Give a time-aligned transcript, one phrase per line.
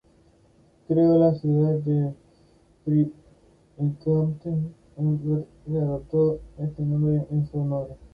[0.87, 2.15] Creo la ciudad de
[2.87, 7.95] Brie-Comte-Robert, que adoptó este nombre en su honor.